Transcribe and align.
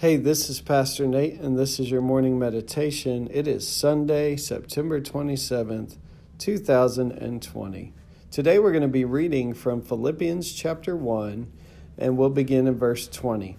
Hey, 0.00 0.14
this 0.14 0.48
is 0.48 0.60
Pastor 0.60 1.08
Nate, 1.08 1.40
and 1.40 1.58
this 1.58 1.80
is 1.80 1.90
your 1.90 2.02
morning 2.02 2.38
meditation. 2.38 3.28
It 3.32 3.48
is 3.48 3.66
Sunday, 3.66 4.36
September 4.36 5.00
27th, 5.00 5.96
2020. 6.38 7.92
Today 8.30 8.60
we're 8.60 8.70
going 8.70 8.82
to 8.82 8.86
be 8.86 9.04
reading 9.04 9.54
from 9.54 9.82
Philippians 9.82 10.52
chapter 10.52 10.96
1, 10.96 11.52
and 11.98 12.16
we'll 12.16 12.30
begin 12.30 12.68
in 12.68 12.76
verse 12.76 13.08
20. 13.08 13.56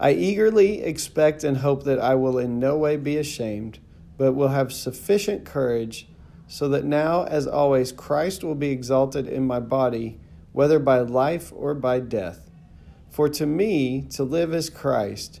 I 0.00 0.12
eagerly 0.12 0.82
expect 0.82 1.44
and 1.44 1.58
hope 1.58 1.84
that 1.84 1.98
I 1.98 2.14
will 2.14 2.38
in 2.38 2.58
no 2.58 2.78
way 2.78 2.96
be 2.96 3.18
ashamed, 3.18 3.78
but 4.16 4.32
will 4.32 4.48
have 4.48 4.72
sufficient 4.72 5.44
courage, 5.44 6.08
so 6.48 6.66
that 6.70 6.86
now, 6.86 7.24
as 7.24 7.46
always, 7.46 7.92
Christ 7.92 8.42
will 8.42 8.54
be 8.54 8.70
exalted 8.70 9.28
in 9.28 9.46
my 9.46 9.60
body, 9.60 10.18
whether 10.52 10.78
by 10.78 11.00
life 11.00 11.52
or 11.54 11.74
by 11.74 12.00
death. 12.00 12.50
For 13.10 13.28
to 13.28 13.44
me, 13.44 14.00
to 14.12 14.24
live 14.24 14.54
is 14.54 14.70
Christ 14.70 15.40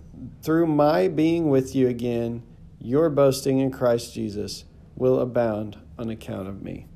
through 0.41 0.67
my 0.67 1.07
being 1.07 1.49
with 1.49 1.75
you 1.75 1.87
again, 1.87 2.43
your 2.79 3.09
boasting 3.09 3.59
in 3.59 3.71
Christ 3.71 4.13
Jesus 4.13 4.65
will 4.95 5.19
abound 5.19 5.77
on 5.97 6.09
account 6.09 6.47
of 6.47 6.61
me. 6.61 6.87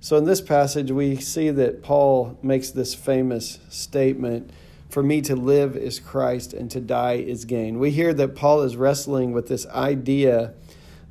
So, 0.00 0.16
in 0.16 0.24
this 0.24 0.40
passage, 0.40 0.90
we 0.90 1.16
see 1.16 1.50
that 1.50 1.82
Paul 1.82 2.38
makes 2.42 2.70
this 2.70 2.94
famous 2.94 3.58
statement 3.68 4.50
For 4.88 5.02
me 5.02 5.20
to 5.22 5.36
live 5.36 5.76
is 5.76 6.00
Christ, 6.00 6.54
and 6.54 6.70
to 6.70 6.80
die 6.80 7.16
is 7.16 7.44
gain. 7.44 7.78
We 7.78 7.90
hear 7.90 8.14
that 8.14 8.34
Paul 8.34 8.62
is 8.62 8.74
wrestling 8.74 9.32
with 9.32 9.48
this 9.48 9.66
idea 9.66 10.54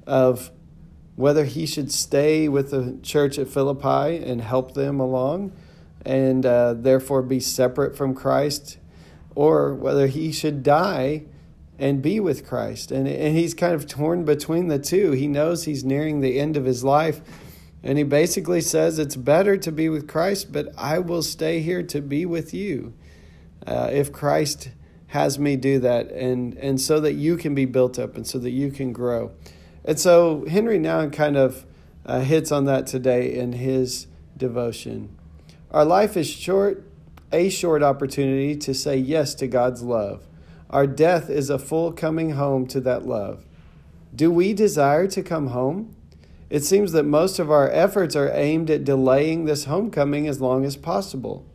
of 0.08 0.50
whether 1.16 1.46
he 1.46 1.68
should 1.68 1.92
stay 1.92 2.50
with 2.50 2.72
the 2.72 2.98
church 3.04 3.38
at 3.38 3.48
Philippi 3.48 4.18
and 4.24 4.42
help 4.42 4.74
them 4.74 5.00
along, 5.00 5.52
and 6.04 6.44
uh, 6.44 6.74
therefore 6.74 7.22
be 7.22 7.40
separate 7.40 7.96
from 7.96 8.16
Christ 8.16 8.80
or 9.38 9.76
whether 9.76 10.08
he 10.08 10.32
should 10.32 10.64
die 10.64 11.24
and 11.78 12.02
be 12.02 12.20
with 12.20 12.44
Christ. 12.44 12.92
And, 12.92 13.08
and 13.08 13.38
he's 13.38 13.54
kind 13.54 13.76
of 13.76 13.86
torn 13.86 14.26
between 14.26 14.68
the 14.68 14.80
two. 14.80 15.12
He 15.12 15.28
knows 15.28 15.66
he's 15.66 15.84
nearing 15.84 16.22
the 16.22 16.40
end 16.40 16.58
of 16.58 16.66
his 16.66 16.84
life. 16.84 17.22
And 17.84 18.00
he 18.00 18.04
basically 18.04 18.62
says, 18.62 18.98
It's 18.98 19.16
better 19.16 19.56
to 19.56 19.72
be 19.72 19.90
with 19.90 20.08
Christ, 20.08 20.52
but 20.52 20.70
I 20.76 20.98
will 20.98 21.22
stay 21.22 21.60
here 21.60 21.84
to 21.84 22.02
be 22.02 22.26
with 22.26 22.52
you 22.52 22.96
uh, 23.68 23.92
if 23.94 24.12
Christ 24.12 24.72
has 25.10 25.38
me 25.38 25.56
do 25.56 25.78
that, 25.80 26.12
and, 26.12 26.58
and 26.58 26.82
so 26.82 27.00
that 27.00 27.14
you 27.14 27.38
can 27.38 27.54
be 27.54 27.66
built 27.66 28.00
up 28.00 28.18
and 28.18 28.26
so 28.26 28.40
that 28.40 28.50
you 28.50 28.72
can 28.72 28.92
grow. 28.92 29.32
And 29.86 30.00
so 30.00 30.46
Henry 30.50 30.80
Nouwen 30.80 31.14
kind 31.14 31.38
of 31.38 31.64
uh, 32.08 32.22
hits 32.22 32.52
on 32.52 32.66
that 32.66 32.88
today 32.88 33.36
in 33.38 33.54
his 33.54 34.08
devotion. 34.36 35.16
Our 35.70 35.86
life 35.86 36.18
is 36.18 36.28
short, 36.28 36.87
a 37.32 37.50
short 37.50 37.84
opportunity 37.84 38.56
to 38.56 38.74
say 38.74 38.98
yes 38.98 39.36
to 39.36 39.48
God's 39.48 39.84
love. 39.84 40.26
Our 40.70 40.88
death 40.88 41.30
is 41.30 41.50
a 41.50 41.60
full 41.60 41.92
coming 41.92 42.32
home 42.32 42.68
to 42.68 42.80
that 42.82 43.06
love. 43.06 43.46
Do 44.16 44.32
we 44.32 44.54
desire 44.54 45.08
to 45.08 45.22
come 45.22 45.48
home? 45.48 45.96
It 46.50 46.64
seems 46.64 46.94
that 46.94 47.04
most 47.04 47.40
of 47.40 47.52
our 47.52 47.70
efforts 47.70 48.16
are 48.16 48.32
aimed 48.34 48.70
at 48.70 48.86
delaying 48.86 49.46
this 49.46 49.66
homecoming 49.66 50.28
as 50.28 50.40
long 50.40 50.64
as 50.64 50.78
possible. 50.78 51.46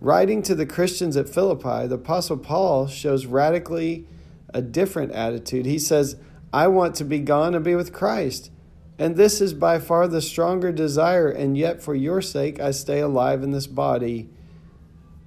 Writing 0.00 0.42
to 0.42 0.54
the 0.54 0.66
Christians 0.66 1.16
at 1.16 1.28
Philippi, 1.28 1.88
the 1.88 1.96
Apostle 1.96 2.38
Paul 2.38 2.86
shows 2.86 3.26
radically 3.26 4.06
a 4.54 4.62
different 4.62 5.10
attitude. 5.12 5.66
He 5.66 5.80
says, 5.80 6.16
I 6.52 6.68
want 6.68 6.94
to 6.96 7.04
be 7.04 7.18
gone 7.18 7.54
and 7.56 7.64
be 7.64 7.74
with 7.74 7.92
Christ. 7.92 8.52
And 8.96 9.16
this 9.16 9.40
is 9.40 9.54
by 9.54 9.80
far 9.80 10.06
the 10.06 10.22
stronger 10.22 10.70
desire, 10.70 11.28
and 11.28 11.58
yet 11.58 11.82
for 11.82 11.94
your 11.94 12.22
sake 12.22 12.60
I 12.60 12.70
stay 12.70 13.00
alive 13.00 13.42
in 13.42 13.50
this 13.50 13.66
body 13.66 14.30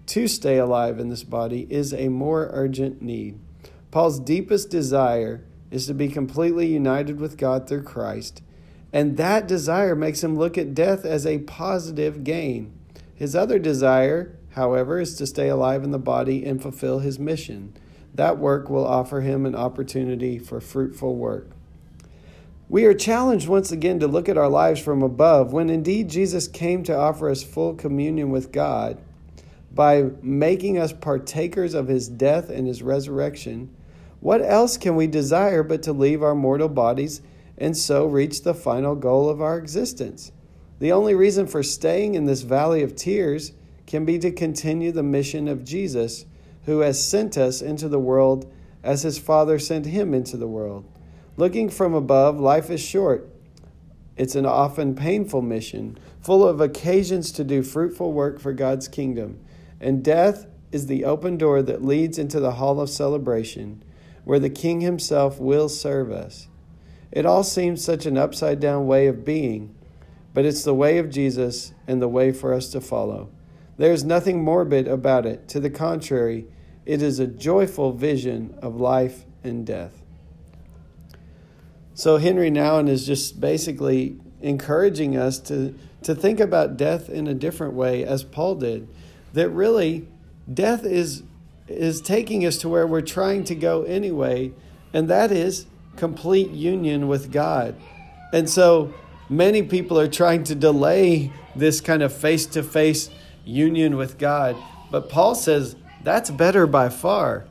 to 0.07 0.27
stay 0.27 0.57
alive 0.57 0.99
in 0.99 1.09
this 1.09 1.23
body 1.23 1.67
is 1.69 1.93
a 1.93 2.09
more 2.09 2.49
urgent 2.51 3.01
need. 3.01 3.39
Paul's 3.91 4.19
deepest 4.19 4.69
desire 4.69 5.43
is 5.69 5.87
to 5.87 5.93
be 5.93 6.07
completely 6.07 6.67
united 6.67 7.19
with 7.19 7.37
God 7.37 7.67
through 7.67 7.83
Christ, 7.83 8.41
and 8.93 9.17
that 9.17 9.47
desire 9.47 9.95
makes 9.95 10.23
him 10.23 10.37
look 10.37 10.57
at 10.57 10.73
death 10.75 11.05
as 11.05 11.25
a 11.25 11.39
positive 11.39 12.23
gain. 12.23 12.73
His 13.15 13.35
other 13.35 13.59
desire, 13.59 14.37
however, 14.51 14.99
is 14.99 15.15
to 15.15 15.27
stay 15.27 15.47
alive 15.47 15.83
in 15.83 15.91
the 15.91 15.99
body 15.99 16.45
and 16.45 16.61
fulfill 16.61 16.99
his 16.99 17.19
mission. 17.19 17.73
That 18.13 18.37
work 18.37 18.69
will 18.69 18.85
offer 18.85 19.21
him 19.21 19.45
an 19.45 19.55
opportunity 19.55 20.39
for 20.39 20.59
fruitful 20.59 21.15
work. 21.15 21.49
We 22.67 22.85
are 22.85 22.93
challenged 22.93 23.47
once 23.47 23.71
again 23.71 23.99
to 23.99 24.07
look 24.07 24.29
at 24.29 24.37
our 24.37 24.49
lives 24.49 24.79
from 24.79 25.03
above 25.03 25.53
when 25.53 25.69
indeed 25.69 26.09
Jesus 26.09 26.47
came 26.47 26.83
to 26.83 26.97
offer 26.97 27.29
us 27.29 27.43
full 27.43 27.75
communion 27.75 28.29
with 28.29 28.51
God 28.51 28.97
by 29.73 30.09
making 30.21 30.77
us 30.77 30.91
partakers 30.91 31.73
of 31.73 31.87
his 31.87 32.09
death 32.09 32.49
and 32.49 32.67
his 32.67 32.83
resurrection, 32.83 33.73
what 34.19 34.41
else 34.41 34.77
can 34.77 34.95
we 34.95 35.07
desire 35.07 35.63
but 35.63 35.81
to 35.83 35.93
leave 35.93 36.21
our 36.21 36.35
mortal 36.35 36.67
bodies 36.67 37.21
and 37.57 37.75
so 37.75 38.05
reach 38.05 38.43
the 38.43 38.53
final 38.53 38.95
goal 38.95 39.29
of 39.29 39.41
our 39.41 39.57
existence? 39.57 40.31
The 40.79 40.91
only 40.91 41.15
reason 41.15 41.47
for 41.47 41.63
staying 41.63 42.15
in 42.15 42.25
this 42.25 42.41
valley 42.41 42.83
of 42.83 42.95
tears 42.95 43.53
can 43.87 44.03
be 44.03 44.19
to 44.19 44.31
continue 44.31 44.91
the 44.91 45.03
mission 45.03 45.47
of 45.47 45.63
Jesus, 45.63 46.25
who 46.65 46.79
has 46.79 47.05
sent 47.05 47.37
us 47.37 47.61
into 47.61 47.87
the 47.87 47.99
world 47.99 48.51
as 48.83 49.03
his 49.03 49.17
Father 49.17 49.57
sent 49.57 49.85
him 49.85 50.13
into 50.13 50.37
the 50.37 50.47
world. 50.47 50.85
Looking 51.37 51.69
from 51.69 51.93
above, 51.93 52.39
life 52.39 52.69
is 52.69 52.81
short. 52.81 53.29
It's 54.17 54.35
an 54.35 54.45
often 54.45 54.95
painful 54.95 55.41
mission, 55.41 55.97
full 56.19 56.45
of 56.45 56.59
occasions 56.59 57.31
to 57.33 57.43
do 57.43 57.63
fruitful 57.63 58.11
work 58.11 58.39
for 58.39 58.53
God's 58.53 58.87
kingdom 58.87 59.39
and 59.81 60.03
death 60.03 60.45
is 60.71 60.85
the 60.85 61.03
open 61.03 61.37
door 61.37 61.61
that 61.63 61.83
leads 61.83 62.17
into 62.17 62.39
the 62.39 62.53
hall 62.53 62.79
of 62.79 62.89
celebration, 62.89 63.83
where 64.23 64.39
the 64.39 64.49
King 64.49 64.81
himself 64.81 65.39
will 65.39 65.67
serve 65.67 66.11
us. 66.11 66.47
It 67.11 67.25
all 67.25 67.43
seems 67.43 67.83
such 67.83 68.05
an 68.05 68.17
upside 68.17 68.59
down 68.59 68.87
way 68.87 69.07
of 69.07 69.25
being, 69.25 69.75
but 70.33 70.45
it's 70.45 70.63
the 70.63 70.75
way 70.75 70.99
of 70.99 71.09
Jesus 71.09 71.73
and 71.87 72.01
the 72.01 72.07
way 72.07 72.31
for 72.31 72.53
us 72.53 72.69
to 72.69 72.79
follow. 72.79 73.29
There 73.77 73.91
is 73.91 74.03
nothing 74.03 74.43
morbid 74.43 74.87
about 74.87 75.25
it. 75.25 75.47
To 75.49 75.59
the 75.59 75.71
contrary, 75.71 76.45
it 76.85 77.01
is 77.01 77.19
a 77.19 77.27
joyful 77.27 77.91
vision 77.91 78.57
of 78.61 78.75
life 78.75 79.25
and 79.43 79.65
death. 79.65 80.03
So, 81.95 82.17
Henry 82.17 82.51
Nouwen 82.51 82.87
is 82.87 83.05
just 83.05 83.41
basically 83.41 84.17
encouraging 84.41 85.17
us 85.17 85.39
to, 85.39 85.75
to 86.03 86.15
think 86.15 86.39
about 86.39 86.77
death 86.77 87.09
in 87.09 87.27
a 87.27 87.33
different 87.33 87.73
way, 87.73 88.05
as 88.05 88.23
Paul 88.23 88.55
did 88.55 88.87
that 89.33 89.49
really 89.49 90.07
death 90.51 90.85
is 90.85 91.23
is 91.67 92.01
taking 92.01 92.45
us 92.45 92.57
to 92.57 92.67
where 92.67 92.85
we're 92.85 93.01
trying 93.01 93.43
to 93.45 93.55
go 93.55 93.83
anyway, 93.83 94.51
and 94.93 95.09
that 95.09 95.31
is 95.31 95.65
complete 95.95 96.49
union 96.49 97.07
with 97.07 97.31
God. 97.31 97.75
And 98.33 98.49
so 98.49 98.93
many 99.29 99.63
people 99.63 99.99
are 99.99 100.07
trying 100.07 100.43
to 100.45 100.55
delay 100.55 101.31
this 101.55 101.79
kind 101.79 102.03
of 102.03 102.13
face 102.13 102.45
to 102.47 102.63
face 102.63 103.09
union 103.45 103.95
with 103.95 104.17
God. 104.17 104.55
But 104.89 105.09
Paul 105.09 105.35
says 105.35 105.75
that's 106.03 106.29
better 106.29 106.67
by 106.67 106.89
far. 106.89 107.45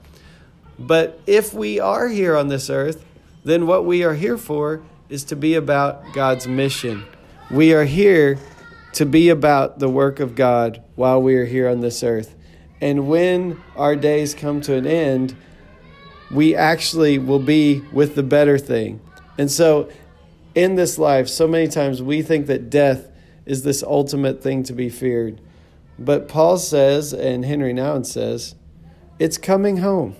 But 0.78 1.20
if 1.26 1.52
we 1.52 1.78
are 1.78 2.08
here 2.08 2.36
on 2.36 2.48
this 2.48 2.70
earth, 2.70 3.04
then 3.44 3.66
what 3.66 3.84
we 3.84 4.02
are 4.02 4.14
here 4.14 4.38
for 4.38 4.82
is 5.08 5.24
to 5.24 5.36
be 5.36 5.54
about 5.54 6.12
God's 6.12 6.46
mission. 6.46 7.04
We 7.50 7.74
are 7.74 7.84
here 7.84 8.38
to 8.94 9.06
be 9.06 9.28
about 9.28 9.78
the 9.78 9.88
work 9.88 10.20
of 10.20 10.34
God 10.34 10.82
while 10.94 11.22
we 11.22 11.36
are 11.36 11.44
here 11.44 11.68
on 11.68 11.80
this 11.80 12.02
earth. 12.02 12.34
And 12.80 13.08
when 13.08 13.60
our 13.76 13.94
days 13.94 14.34
come 14.34 14.60
to 14.62 14.74
an 14.74 14.86
end, 14.86 15.36
we 16.30 16.54
actually 16.54 17.18
will 17.18 17.38
be 17.38 17.80
with 17.92 18.14
the 18.14 18.22
better 18.22 18.58
thing. 18.58 19.00
And 19.38 19.50
so 19.50 19.90
in 20.54 20.76
this 20.76 20.98
life, 20.98 21.28
so 21.28 21.46
many 21.46 21.68
times 21.68 22.02
we 22.02 22.22
think 22.22 22.46
that 22.46 22.70
death 22.70 23.08
is 23.46 23.62
this 23.62 23.82
ultimate 23.82 24.42
thing 24.42 24.62
to 24.64 24.72
be 24.72 24.88
feared. 24.88 25.40
But 25.98 26.28
Paul 26.28 26.56
says, 26.56 27.12
and 27.12 27.44
Henry 27.44 27.74
Nouwen 27.74 28.06
says, 28.06 28.54
it's 29.18 29.36
coming 29.36 29.78
home. 29.78 30.16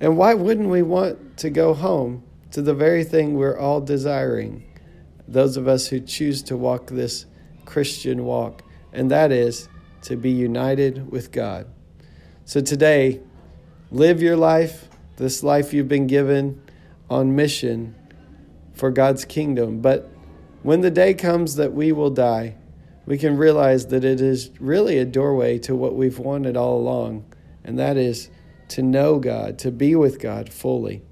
And 0.00 0.16
why 0.16 0.34
wouldn't 0.34 0.68
we 0.68 0.82
want 0.82 1.36
to 1.38 1.50
go 1.50 1.74
home 1.74 2.24
to 2.50 2.60
the 2.60 2.74
very 2.74 3.04
thing 3.04 3.34
we're 3.34 3.58
all 3.58 3.80
desiring? 3.80 4.64
Those 5.28 5.56
of 5.56 5.68
us 5.68 5.86
who 5.86 6.00
choose 6.00 6.42
to 6.44 6.56
walk 6.56 6.88
this 6.88 7.26
Christian 7.64 8.24
walk, 8.24 8.62
and 8.92 9.10
that 9.10 9.32
is 9.32 9.68
to 10.02 10.16
be 10.16 10.30
united 10.30 11.10
with 11.10 11.32
God. 11.32 11.66
So 12.44 12.60
today, 12.60 13.20
live 13.90 14.20
your 14.20 14.36
life, 14.36 14.88
this 15.16 15.42
life 15.42 15.72
you've 15.72 15.88
been 15.88 16.06
given 16.06 16.60
on 17.08 17.36
mission 17.36 17.94
for 18.72 18.90
God's 18.90 19.24
kingdom. 19.24 19.80
But 19.80 20.10
when 20.62 20.80
the 20.80 20.90
day 20.90 21.14
comes 21.14 21.56
that 21.56 21.72
we 21.72 21.92
will 21.92 22.10
die, 22.10 22.56
we 23.06 23.18
can 23.18 23.36
realize 23.36 23.86
that 23.88 24.04
it 24.04 24.20
is 24.20 24.50
really 24.60 24.98
a 24.98 25.04
doorway 25.04 25.58
to 25.60 25.74
what 25.74 25.94
we've 25.94 26.18
wanted 26.18 26.56
all 26.56 26.78
along, 26.78 27.24
and 27.64 27.78
that 27.78 27.96
is 27.96 28.30
to 28.68 28.82
know 28.82 29.18
God, 29.18 29.58
to 29.60 29.70
be 29.70 29.94
with 29.94 30.18
God 30.18 30.52
fully. 30.52 31.02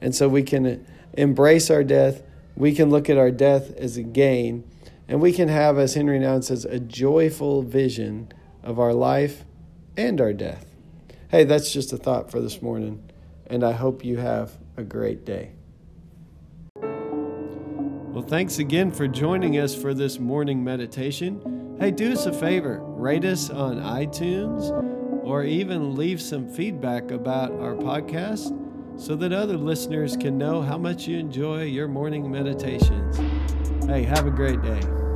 And 0.00 0.14
so 0.14 0.28
we 0.28 0.42
can 0.42 0.86
embrace 1.14 1.70
our 1.70 1.82
death. 1.82 2.22
We 2.54 2.74
can 2.74 2.90
look 2.90 3.10
at 3.10 3.18
our 3.18 3.30
death 3.30 3.74
as 3.76 3.96
a 3.96 4.02
gain, 4.02 4.64
and 5.08 5.20
we 5.22 5.32
can 5.32 5.48
have, 5.48 5.78
as 5.78 5.94
Henry 5.94 6.20
Nouwen 6.20 6.44
says, 6.44 6.64
a 6.66 6.78
joyful 6.78 7.62
vision 7.62 8.30
of 8.62 8.78
our 8.78 8.92
life 8.92 9.44
and 9.96 10.20
our 10.20 10.34
death. 10.34 10.66
Hey, 11.30 11.44
that's 11.44 11.72
just 11.72 11.92
a 11.92 11.96
thought 11.96 12.30
for 12.30 12.40
this 12.40 12.62
morning, 12.62 13.10
and 13.46 13.64
I 13.64 13.72
hope 13.72 14.04
you 14.04 14.18
have 14.18 14.58
a 14.76 14.84
great 14.84 15.24
day. 15.24 15.52
Well, 16.82 18.26
thanks 18.26 18.58
again 18.58 18.90
for 18.90 19.08
joining 19.08 19.58
us 19.58 19.74
for 19.74 19.94
this 19.94 20.18
morning 20.18 20.62
meditation. 20.62 21.76
Hey, 21.80 21.90
do 21.90 22.12
us 22.12 22.26
a 22.26 22.32
favor 22.32 22.80
rate 22.82 23.24
us 23.24 23.48
on 23.48 23.76
iTunes 23.76 24.70
or 25.24 25.44
even 25.44 25.94
leave 25.94 26.20
some 26.20 26.48
feedback 26.48 27.12
about 27.12 27.52
our 27.52 27.74
podcast 27.74 28.52
so 29.00 29.14
that 29.14 29.32
other 29.32 29.56
listeners 29.56 30.16
can 30.16 30.36
know 30.36 30.60
how 30.60 30.76
much 30.76 31.06
you 31.06 31.16
enjoy 31.16 31.62
your 31.62 31.86
morning 31.86 32.28
meditations. 32.28 33.20
Hey, 33.88 34.02
have 34.02 34.26
a 34.26 34.30
great 34.30 34.60
day. 34.60 35.07